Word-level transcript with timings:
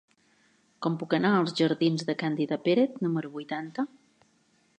Com 0.85 0.95
puc 1.03 1.13
anar 1.17 1.31
als 1.41 1.53
jardins 1.61 2.07
de 2.09 2.17
Càndida 2.25 2.61
Pérez 2.69 2.99
número 3.05 3.33
vuitanta? 3.37 3.87